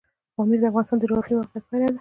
[0.35, 1.89] پامیر د افغانستان د جغرافیایي موقیعت پایله ده.